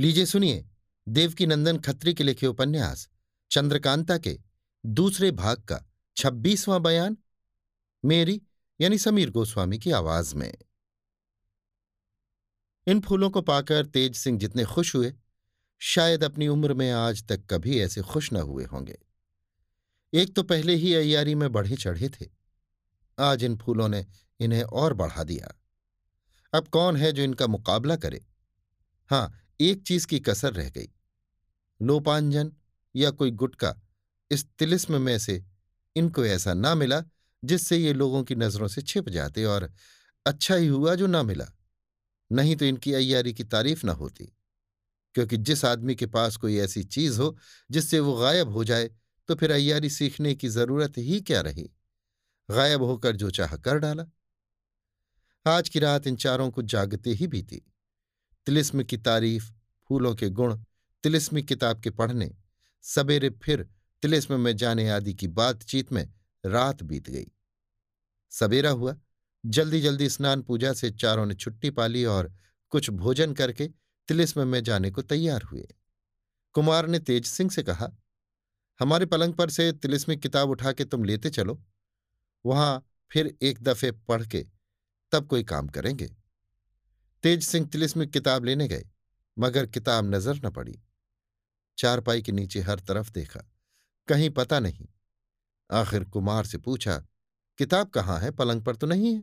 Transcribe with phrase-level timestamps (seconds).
[0.00, 0.68] लीजिए सुनिए
[1.08, 3.08] देवकी नंदन खत्री के लिखे उपन्यास,
[3.50, 4.38] चंद्रकांता के
[4.86, 5.84] दूसरे भाग का
[6.16, 7.16] छब्बीसवां बयान,
[8.04, 8.42] मेरी
[8.80, 10.58] यानी समीर गोस्वामी की आवाज़ में।
[12.86, 15.14] इन फूलों को पाकर तेज सिंह जितने खुश हुए,
[15.78, 18.98] शायद अपनी उम्र में आज तक कभी ऐसे खुश न हुए होंगे।
[20.14, 22.26] एक तो पहले ही अयारी में बढ़े चढ़े थे।
[23.18, 24.06] आज इन फूलों ने
[24.40, 25.60] इन्हें और बढ़ा दिया।
[26.58, 28.26] अब कौन है जो इनका मुकाबला करे?
[29.10, 30.88] हाँ एक चीज़ की कसर रह गई।
[31.80, 32.52] लोपांजन
[32.94, 33.74] या कोई गुटका
[34.30, 35.42] इस तिलिस्म में से
[35.96, 37.02] इनको ऐसा ना मिला
[37.42, 39.70] जिससे ये लोगों की नज़रों से छिप जाते और
[40.26, 41.46] अच्छा ही हुआ जो ना मिला।
[42.30, 44.24] नहीं तो इनकी अय्यारी की तारीफ़ ना होती,
[45.14, 47.36] क्योंकि जिस आदमी के पास कोई ऐसी चीज़ हो
[47.70, 48.90] जिससे वो गायब हो जाए
[49.28, 51.70] तो फिर अय्यारी सीखने की ज़रूरत ही क्या रही?
[52.48, 54.06] गायब होकर जो चाह कर डाला।
[55.46, 57.62] आज की रात इन चारों को जागते ही बीती।
[58.50, 59.52] तिलिस्म की तारीफ़,
[59.88, 60.56] फूलों के गुण,
[61.04, 62.30] तिलिस्मी किताब के पढ़ने
[62.82, 63.62] सवेरे फिर
[64.02, 66.12] तिलिस्म में जाने आदि की बातचीत में
[66.46, 67.26] रात बीत गई।
[68.30, 68.96] सवेरा हुआ
[69.46, 72.32] जल्दी जल्दी स्नान पूजा से चारों ने छुट्टी पाली और
[72.70, 73.68] कुछ भोजन करके
[74.08, 75.68] तिलिस्म में जाने को तैयार हुए।
[76.52, 77.92] कुमार ने तेज सिंह से कहा,
[78.80, 81.62] हमारे पलंग पर से तिलिस्मी किताब उठा के तुम लेते चलो।
[82.46, 84.46] वहाँ फिर एक दफे पढ़ के
[85.12, 86.19] तब कोई काम करेंगे।
[87.24, 88.84] तेज सिंह तिलिस्म किताब लेने गए,
[89.36, 90.78] मगर किताब नज़र न पड़ी।
[91.78, 93.40] चारपाई के नीचे हर तरफ़ देखा,
[94.08, 94.86] कहीं पता नहीं।
[95.70, 96.96] आखिर कुमार से पूछा,
[97.58, 98.30] किताब कहाँ है?
[98.30, 99.22] पलंग पर तो नहीं है?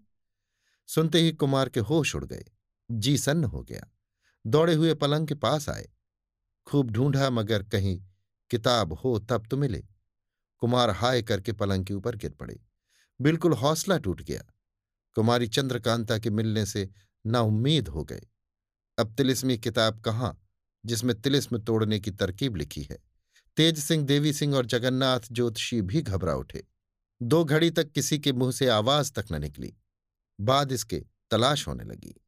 [0.89, 2.45] सुनते ही कुमार के होश उड़ गए,
[2.89, 3.87] जी सन्न हो गया।
[4.45, 5.87] दौड़े हुए पलंग के पास आए।
[6.67, 7.99] खूब ढूंढा मगर कहीं
[8.51, 9.83] किताब हो तब तो मिले।
[10.61, 12.59] कुमार हाय करके पलंग के ऊपर गिर पड़े।
[13.19, 14.41] बिल्कुल हौसला टूट गया।
[15.15, 16.89] कुमारी चंद्रकांता के मिलने से
[17.27, 18.21] नाउम्मीद हो गए
[18.97, 20.41] अब तिलिस्मी किताब कहाँ,
[20.85, 22.99] जिसमें तिलिस्म तोड़ने की तरकीब लिखी है?
[23.57, 26.67] तेज सिंह, देवी सिंह और जगन्नाथ ज्योतिषी भी घबरा उठे।
[27.21, 29.77] दो घड़ी तक किसी के मुँह से आवाज़ तक न निकली।
[30.41, 32.21] बाद इसके तलाश होने लगी।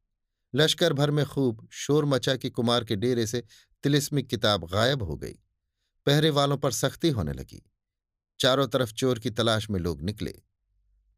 [0.54, 3.44] लश्कर भर में खूब शोर मचा कि कुमार के डेरे से
[3.82, 5.38] तिलिस्मी किताब गायब हो गई।
[6.06, 7.70] पहरे वालों पर सख्ती होने लगी।
[8.40, 10.42] चारों तरफ़ चोर की तलाश में लोग निकले।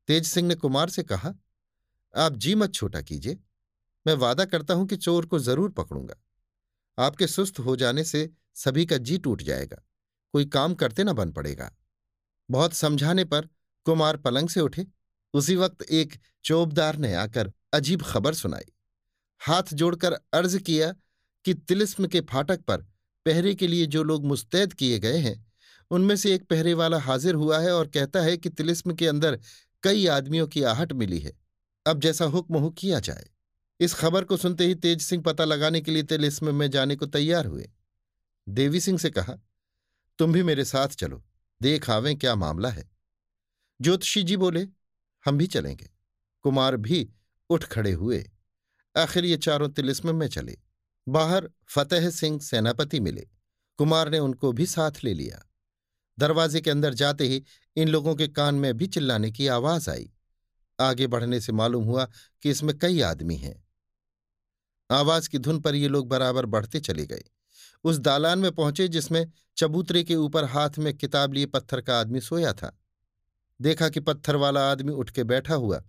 [0.07, 1.35] तेज सिंह ने कुमार से कहा,
[2.17, 3.39] आप जी मत छोटा कीजिए।
[4.07, 6.15] मैं वादा करता हूँ कि चोर को ज़रूर पकड़ूँगा।
[6.99, 9.83] आपके सुस्त हो जाने से सभी का जी टूट जाएगा।
[10.33, 11.71] कोई काम करते ना बन पड़ेगा।
[12.51, 13.49] बहुत समझाने पर
[13.85, 14.87] कुमार पलंग से उठे।
[15.35, 16.15] उसी वक्त एक
[16.45, 18.73] चोबदार ने आकर अजीब खबर सुनाई।
[19.41, 20.95] हाथ जोड़कर अर्ज़ किया
[21.45, 22.77] कि तिलिस्म के फाटक पर
[23.27, 25.53] पहरे के लिए जो लोग मुस्तैद किए गए हैं,
[25.91, 29.39] उनमें से एक पहरे वाला हाजिर हुआ है और कहता है कि तिलिस्म के अंदर
[29.83, 31.33] कई आदमियों की आहट मिली है।
[31.87, 33.31] अब जैसा हुक्म हो किया जाए।
[33.83, 37.07] इस खबर को सुनते ही तेज सिंह पता लगाने के लिए तिलिस्म में जाने को
[37.07, 37.71] तैयार हुए।
[38.49, 39.35] देवी सिंह से कहा,
[40.19, 41.25] तुम भी मेरे साथ चलो,
[41.63, 42.91] देख आवें क्या मामला है।
[43.81, 44.69] ज्योतिषी जी बोले,
[45.25, 45.91] हम भी चलेंगे।
[46.43, 47.13] कुमार भी
[47.51, 48.31] उठ खड़े हुए।
[48.97, 50.59] आखिर ये चारों तिलिस्म में चले।
[51.09, 53.29] बाहर फतेह सिंह सेनापति मिले।
[53.77, 55.51] कुमार ने उनको भी साथ ले लिया।
[56.19, 57.45] दरवाजे के अंदर जाते ही
[57.77, 60.13] इन लोगों के कान में भी चिल्लाने की आवाज़ आई।
[60.81, 62.09] आगे बढ़ने से मालूम हुआ
[62.43, 63.72] कि इसमें कई आदमी हैं।
[64.91, 67.23] आवाज़ की धुन पर ये लोग बराबर बढ़ते चले गए।
[67.85, 72.21] उस दालान में पहुँचे जिसमें चबूतरे के ऊपर हाथ में किताब लिए पत्थर का आदमी
[72.21, 72.79] सोया था।
[73.61, 75.83] देखा कि पत्थर वाला आदमी उठ के बैठा हुआ,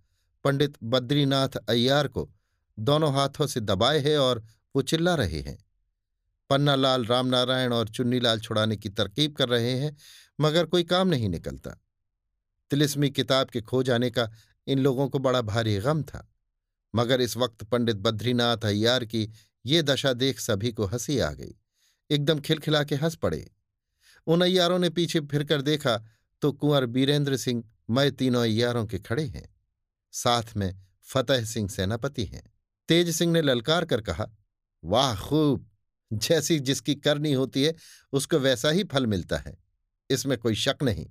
[0.44, 2.32] पंडित बद्रीनाथ अय्यार को
[2.80, 4.44] दोनों हाथों से दबाए है और
[4.76, 5.66] वो चिल्ला रहे हैं।
[6.50, 9.98] पन्नालाल रामनारायण और चुन्नीलाल छुड़ाने की तरकीब कर रहे हैं,
[10.42, 11.70] मगर कोई काम नहीं निकलता।
[12.70, 14.32] तिलिस्मी किताब के खो जाने का
[14.68, 16.33] इन लोगों को बड़ा भारी गम था।
[16.96, 19.32] मगर इस वक्त पंडित बद्रीनाथ अय्यार की
[19.66, 21.56] ये दशा देख सभी को हँसी आ गई।
[22.10, 23.52] एकदम खिलखिला के हंस पड़े।
[24.28, 26.04] उन अय्यारों ने पीछे फिरकर देखा
[26.42, 29.56] तो कुंवर बीरेंद्र सिंह मय तीनों अय्यारों के खड़े हैं।
[30.12, 32.54] साथ में फतेह सिंह सेनापति हैं।
[32.88, 34.32] तेज सिंह ने ललकार कर कहा,
[34.84, 35.70] वाह, खूब!
[36.14, 37.76] जैसी जिसकी करनी होती है,
[38.14, 39.58] उसको वैसा ही फल मिलता है।
[40.10, 41.08] इसमें कोई शक नहीं।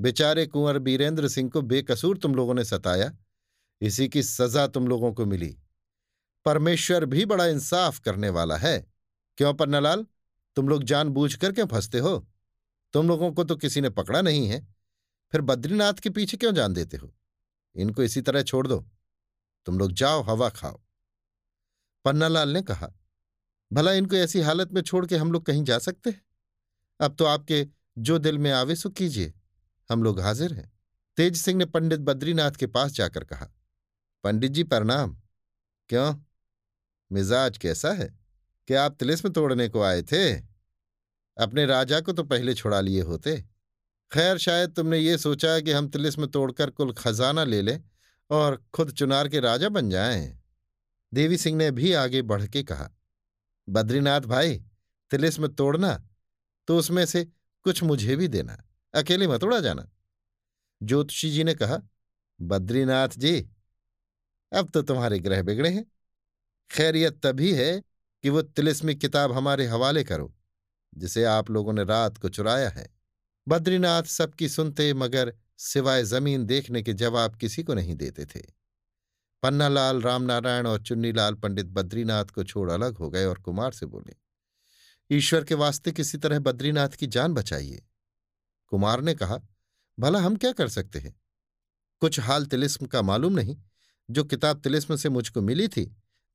[0.00, 3.12] बेचारे कुंवर बीरेंद्र सिंह को बेकसूर तुम लोगों ने सताया।
[3.82, 5.58] इसी की सजा तुम लोगों को मिली।
[6.44, 8.86] परमेश्वर भी बड़ा इंसाफ करने वाला है।
[9.36, 10.06] क्यों पन्नालाल?
[10.56, 12.28] तुम लोग जानबूझ कर क्यों फंसते हो?
[12.92, 14.74] तुम लोगों को तो किसी ने पकड़ा नहीं है।
[15.32, 17.14] फिर बद्रीनाथ के पीछे क्यों जान देते हो?
[17.76, 18.88] इनको इसी तरह छोड़ दो।
[19.66, 20.80] तुम लोग जाओ, हवा खाओ।
[22.04, 22.92] पन्नालाल ने कहा,
[23.72, 26.22] भला इनको ऐसी हालत में छोड़ के हम लोग कहीं जा सकते हैं?
[27.00, 27.68] अब तो आपके
[27.98, 29.34] जो दिल में आवे सो कीजिए।
[29.90, 30.72] हम लोग हाजिर हैं।
[31.16, 33.50] तेज सिंह ने पंडित बद्रीनाथ के पास जाकर कहा
[34.24, 35.16] पंडित जी, प्रणाम।
[35.88, 36.16] क्यों?
[37.12, 38.18] मिजाज कैसा है?
[38.68, 40.34] कि आप तिलिस्म तोड़ने को आए थे?
[41.38, 43.44] अपने राजा को तो पहले छुड़ा लिए होते।
[44.12, 47.84] खैर, शायद तुमने ये सोचा कि हम तिलिस्म तोड़कर कुल खजाना ले लें
[48.30, 50.40] और खुद चुनार के राजा बन जाएँ।
[51.14, 52.90] देवी सिंह ने भी आगे बढ़ के कहा,
[53.68, 54.64] बद्रीनाथ भाई,
[55.10, 56.08] तिलिस्म तोड़ना
[56.66, 57.24] तो उसमें से
[57.64, 58.64] कुछ मुझे भी देना,
[58.94, 59.88] अकेले मत उड़ा जाना।
[60.82, 61.78] ज्योतिषी जी ने कहा,
[62.40, 63.48] बद्रीनाथ जी
[64.52, 65.84] अब तो तुम्हारे ग्रह बिगड़े हैं।
[66.70, 67.80] खैरियत तभी है
[68.24, 70.32] कि वो तिलिस्मी किताब हमारे हवाले करो,
[70.92, 72.88] जिसे आप लोगों ने रात को चुराया है।
[73.46, 78.40] बद्रीनाथ सबकी सुनते मगर सिवाय ज़मीन देखने के जवाब किसी को नहीं देते थे।
[79.42, 84.14] पन्नालाल रामनारायण और चुन्नीलाल पंडित बद्रीनाथ को छोड़ अलग हो गए और कुमार से बोले,
[85.10, 87.82] ईश्वर के वास्ते किसी तरह बद्रीनाथ की जान बचाइए।
[88.72, 89.40] कुमार ने कहा,
[89.98, 91.14] भला हम क्या कर सकते हैं?
[92.02, 93.56] कुछ हाल तिलिस्म का मालूम नहीं।
[94.12, 95.84] जो किताब तिलिस्म से मुझको मिली थी,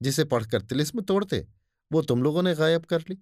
[0.01, 1.45] जिसे पढ़कर तिलिस्म तोड़ते,
[1.91, 3.17] वो तुम लोगों ने गायब कर ली।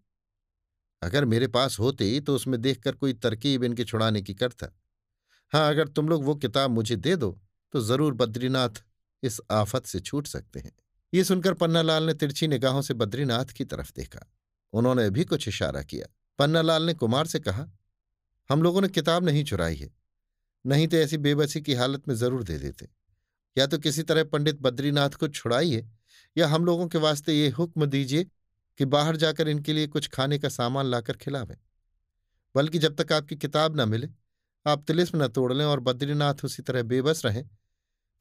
[1.01, 4.67] अगर मेरे पास होती तो उसमें देखकर कोई तरकीब इनके छुड़ाने की करता
[5.53, 7.29] हाँ अगर तुम लोग वो किताब मुझे दे दो
[7.73, 8.83] तो ज़रूर बद्रीनाथ
[9.23, 10.71] इस आफत से छूट सकते हैं।
[11.13, 14.25] ये सुनकर पन्नालाल ने तिरछी निगाहों से बद्रीनाथ की तरफ़ देखा।
[14.73, 16.07] उन्होंने भी कुछ इशारा किया।
[16.39, 17.67] पन्नालाल ने कुमार से कहा,
[18.49, 19.89] हम लोगों ने किताब नहीं चुराई है।
[20.65, 22.87] नहीं तो ऐसी बेबसी की हालत में ज़रूर दे देते।
[23.55, 25.87] या तो किसी तरह पंडित बद्रीनाथ को छुड़ाइए,
[26.35, 28.23] या हम लोगों के वास्ते ये हुक्म दीजिए
[28.79, 31.57] कि बाहर जाकर इनके लिए कुछ खाने का सामान लाकर खिलावें।
[32.55, 34.09] बल्कि जब तक आपकी किताब न मिले,
[34.65, 37.43] आप तिलिस्म न तोड़ लें और बद्रीनाथ उसी तरह बेबस रहें,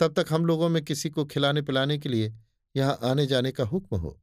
[0.00, 2.34] तब तक हम लोगों में किसी को खिलाने पिलाने के लिए
[2.74, 4.18] यहाँ आने जाने का हुक्म हो।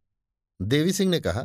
[0.60, 1.42] देवी सिंह ने कहा,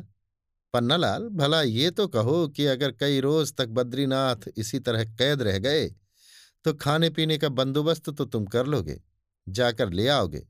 [0.75, 5.59] पन्नालाल, भला ये तो कहो कि अगर कई रोज तक बद्रीनाथ इसी तरह कैद रह
[5.59, 5.87] गए
[6.65, 9.01] तो खाने पीने का बंदोबस्त तो तुम कर लोगे।
[9.49, 10.47] जाकर ले आओगे।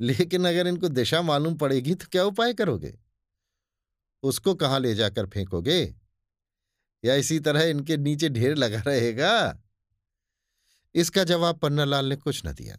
[0.00, 2.98] लेकिन अगर इनको दिशा मालूम पड़ेगी तो क्या उपाय करोगे?
[4.22, 5.94] उसको कहाँ ले जाकर फेंकोगे?
[7.04, 9.62] या इसी तरह इनके नीचे ढेर लगा रहेगा?
[10.94, 12.76] इसका जवाब पन्नालाल ने कुछ न दिया।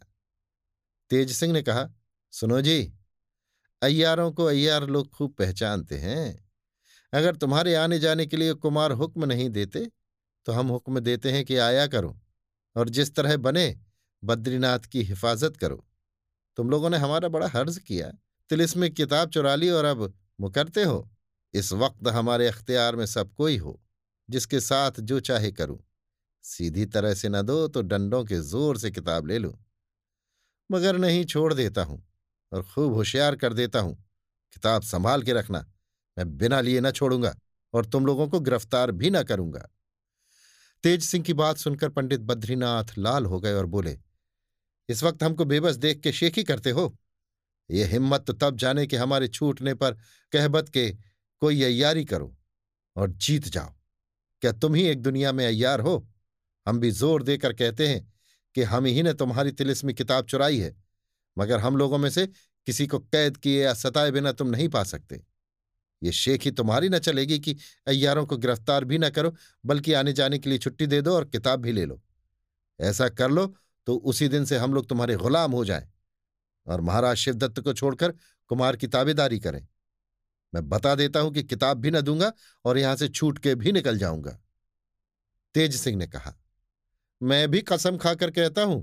[1.10, 1.88] तेज सिंह ने कहा,
[2.32, 2.92] सुनो जी,
[3.82, 6.50] अय्यारों को अय्यार लोग खूब पहचानते हैं।
[7.12, 9.90] अगर तुम्हारे आने जाने के लिए कुमार हुक्म नहीं देते
[10.46, 12.20] तो हम हुक्म देते हैं कि आया करो
[12.76, 13.80] और जिस तरह बने
[14.22, 15.84] बद्रीनाथ की हिफाजत करो।
[16.58, 18.10] तुम लोगों ने हमारा बड़ा हर्ज किया
[18.50, 21.08] तिलिस्म किताब चुरा ली और अब मुकरते हो।
[21.54, 23.80] इस वक्त हमारे अख्तियार में सब कोई हो,
[24.28, 25.78] जिसके साथ जो चाहे करूँ।
[26.44, 29.52] सीधी तरह से न दो तो डंडों के ज़ोर से किताब ले लूँ।
[30.70, 32.02] मगर नहीं छोड़ देता हूँ
[32.52, 33.94] और खूब होशियार कर देता हूँ।
[34.52, 35.64] किताब संभाल के रखना,
[36.16, 37.34] मैं बिना लिए न छोड़ूँगा
[37.74, 39.68] और तुम लोगों को गिरफ़्तार भी न करूँगा।
[40.84, 43.98] तेज सिंह की बात सुनकर पंडित बद्रीनाथ लाल हो गए और बोले
[44.90, 46.94] इस वक्त हमको बेबस देख के शेखी करते हो।
[47.70, 49.92] ये हिम्मत तो तब जाने कि हमारे छूटने पर
[50.32, 50.88] कहबत के
[51.42, 52.34] कोई अयारी करो
[52.96, 53.72] और जीत जाओ।
[54.42, 56.06] क्या तुम ही एक दुनिया में अय्यार हो?
[56.66, 58.12] हम भी ज़ोर देकर कहते हैं
[58.54, 60.74] कि हम ही ने तुम्हारी तिलिस्मी किताब चुराई है,
[61.36, 64.82] मगर हम लोगों में से किसी को कैद किए या सताए बिना तुम नहीं पा
[64.84, 65.22] सकते।
[66.02, 67.56] ये शेखी तुम्हारी न चलेगी कि
[67.86, 69.34] अय्यारों को गिरफ़्तार भी न करो,
[69.64, 72.00] बल्कि आने जाने के लिए छुट्टी दे दो और किताब भी ले लो।
[72.78, 73.54] ऐसा कर लो
[73.90, 75.86] तो उसी दिन से हम लोग तुम्हारे गुलाम हो जाएँ
[76.66, 78.12] और महाराज शिवदत्त को छोड़कर
[78.50, 79.66] कुमार की ताबेदारी करें।
[80.52, 82.32] मैं बता देता हूँ कि किताब भी न दूँगा
[82.64, 84.38] और यहाँ से छूट के भी निकल जाऊँगा।
[85.54, 86.34] तेज सिंह ने कहा,
[87.20, 88.82] मैं भी कसम खाकर कहता हूँ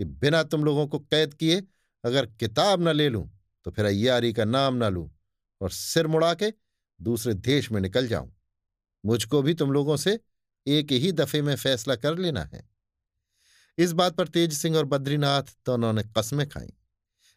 [0.00, 1.62] कि बिना तुम लोगों को कैद किए
[2.04, 3.24] अगर किताब न ले लूँ
[3.66, 5.08] तो फिर अय्यारी का नाम न लूँ
[5.60, 6.52] और सिर मुड़ा के
[7.00, 8.32] दूसरे देश में निकल जाऊँ।
[9.04, 10.18] मुझको भी तुम लोगों से
[10.66, 12.69] एक ही दफे में फैसला कर लेना है।
[13.80, 16.72] इस बात पर तेज सिंह और बद्रीनाथ दोनों ने कस्में खाई।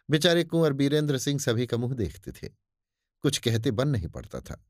[0.09, 2.49] बेचारे कुंवर बीरेंद्र सिंह सभी का मुँह देखते थे।
[3.23, 4.63] कुछ कहते बन नहीं पड़ता था।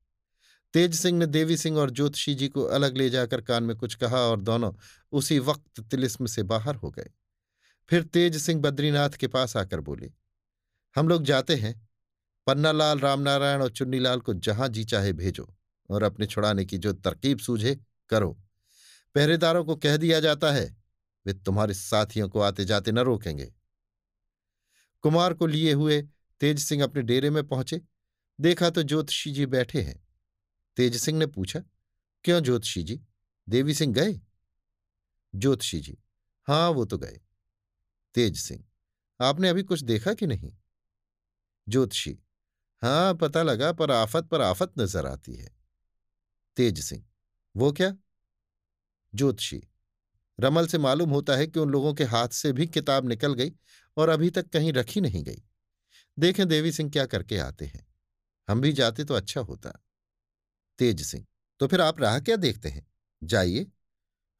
[0.73, 3.95] तेज सिंह ने देवी सिंह और ज्योतिषी जी को अलग ले जाकर कान में कुछ
[3.95, 4.71] कहा और दोनों
[5.11, 7.09] उसी वक्त तिलिस्म से बाहर हो गए।
[7.89, 10.11] फिर तेज सिंह बद्रीनाथ के पास आकर बोले,
[10.95, 11.75] हम लोग जाते हैं।
[12.47, 15.47] पन्नालाल, रामनारायण और चुन्नीलाल को जहाँ जी चाहे भेजो
[15.89, 17.75] और अपने छुड़ाने की जो तरकीब सूझे,
[18.09, 18.31] करो।
[19.15, 20.82] पहरेदारों को कह दिया जाता है
[21.25, 23.53] वे तुम्हारे साथियों को आते जाते न रोकेंगे।
[25.01, 26.01] कुमार को लिए हुए
[26.39, 27.81] तेज सिंह अपने डेरे में पहुँचे।
[28.39, 30.07] देखा तो ज्योतिषी जी बैठे हैं।
[30.77, 31.59] तेज सिंह ने पूछा,
[32.23, 33.01] क्यों ज्योतिषी जी?
[33.49, 34.21] देवी सिंह गए?
[35.35, 35.97] ज्योतिषी जी,
[36.47, 37.19] हाँ, वो तो गए।
[38.13, 38.63] तेज सिंह,
[39.21, 40.53] आपने अभी कुछ देखा कि नहीं?
[41.67, 42.19] ज्योतिषी,
[42.81, 45.55] हाँ, पता लगा, पर आफत पर आफत नज़र आती है।
[46.55, 47.05] तेज सिंह,
[47.55, 47.97] वो क्या?
[49.13, 49.67] ज्योतिषी
[50.39, 53.51] रमल से मालूम होता है कि उन लोगों के हाथ से भी किताब निकल गई
[53.97, 55.43] और अभी तक कहीं रखी नहीं गई।
[56.19, 57.87] देखें देवी सिंह क्या करके आते हैं।
[58.49, 59.83] हम भी जाते तो अच्छा होता।
[60.79, 61.25] तेज सिंह
[61.59, 62.91] तो फिर आप राह क्या देखते हैं?
[63.23, 63.67] जाइए।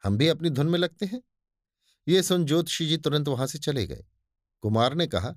[0.04, 1.22] हम भी अपनी धुन में लगते हैं।
[2.08, 4.06] ये सुन ज्योतिषी जी तुरंत वहाँ से चले गए।
[4.62, 5.36] कुमार ने कहा,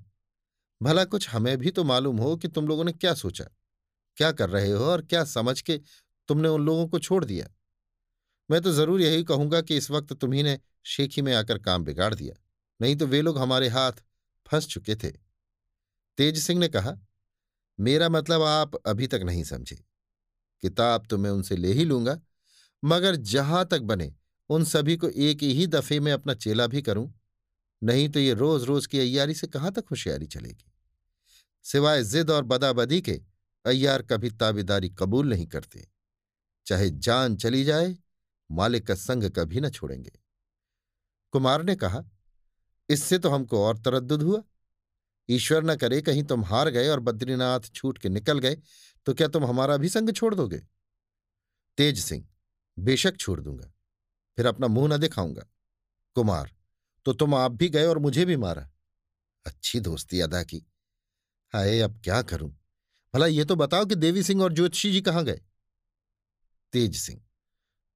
[0.81, 3.45] भला कुछ हमें भी तो मालूम हो कि तुम लोगों ने क्या सोचा?
[4.17, 5.81] क्या कर रहे हो और क्या समझ के
[6.27, 7.47] तुमने उन लोगों को छोड़ दिया?
[8.49, 12.13] मैं तो ज़रूर यही कहूँगा कि इस वक्त तुम्ही ने शेखी में आकर काम बिगाड़
[12.13, 12.35] दिया,
[12.79, 14.03] नहीं तो वे लोग हमारे हाथ
[14.47, 15.09] फंस चुके थे।
[16.17, 16.97] तेज सिंह ने कहा,
[17.79, 19.75] मेरा मतलब आप अभी तक नहीं समझे।
[20.63, 22.19] किताब तो मैं उनसे ले ही लूँगा,
[22.83, 24.13] मगर जहाँ तक बने,
[24.49, 27.13] उन सभी को एक ही दफे में अपना चेला भी करूँ,
[27.81, 30.71] नहीं तो ये रोज रोज की अय्यारी से कहाँ तक होशियारी चलेगी?
[31.65, 33.19] सिवाय जिद और बदाबदी के,
[33.65, 35.87] अय्यार कभी ताबेदारी कबूल नहीं करते।
[36.67, 37.95] चाहे जान चली जाए
[38.51, 40.11] मालिक का संग कभी न छोड़ेंगे।
[41.33, 42.03] कुमार ने कहा,
[42.89, 44.43] इससे तो हमको और तरद्दुद हुआ।
[45.29, 48.57] ईश्वर न करे कहीं तुम हार गए और बद्रीनाथ छूट के निकल गए
[49.05, 50.61] तो क्या तुम हमारा भी संग छोड़ दोगे?
[51.77, 52.25] तेज सिंह,
[52.77, 53.71] बेशक छोड़ दूँगा।
[54.37, 55.45] फिर अपना मुँह न दिखाऊँगा।
[56.15, 56.51] कुमार
[57.05, 58.69] तो तुम आप भी गए और मुझे भी मारा।
[59.45, 60.65] अच्छी दोस्ती अदा की।
[61.53, 62.51] हाय, अब क्या करूँ?
[63.13, 65.41] भला ये तो बताओ कि देवी सिंह और ज्योतिषी जी कहाँ गए?
[66.73, 67.21] तेज सिंह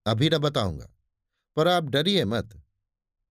[0.06, 0.88] अभी न बताऊँगा।
[1.56, 2.64] पर आप डरिए मत।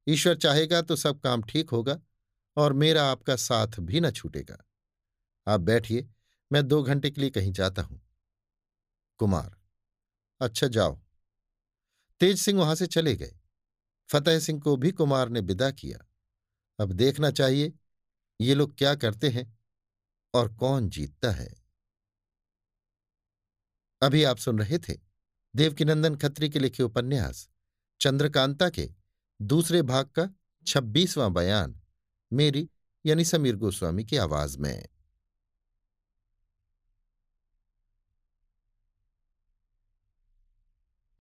[0.09, 2.01] ईश्वर चाहेगा तो सब काम ठीक होगा
[2.57, 4.65] और मेरा आपका साथ भी न छूटेगा।
[5.47, 6.09] आप बैठिए,
[6.53, 8.01] मैं दो घंटे के लिए कहीं जाता हूँ।
[9.19, 9.57] कुमार
[10.41, 11.01] अच्छा जाओ।
[12.21, 13.37] तेज सिंह वहाँ से चले गए।
[14.09, 15.99] फतेह सिंह को भी कुमार ने विदा किया।
[16.79, 17.73] अब देखना चाहिए,
[18.41, 19.59] ये लोग क्या करते हैं
[20.35, 21.65] और कौन जीतता है।
[24.03, 25.10] अभी आप सुन रहे थे
[25.57, 27.49] देवकीनंदन खत्री के लिखे उपन्यास,
[28.01, 28.89] चंद्रकांता के
[29.43, 30.29] दूसरे भाग का
[30.67, 31.81] छब्बीसवां बयान,
[32.33, 32.69] मेरी
[33.07, 34.89] यानी समीर गोस्वामी की आवाज़ में।